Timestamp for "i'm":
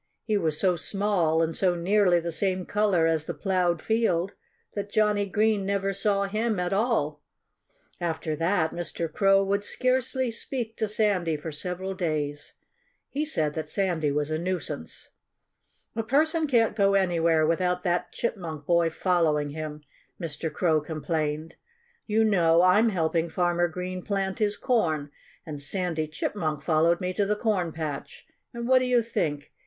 22.63-22.89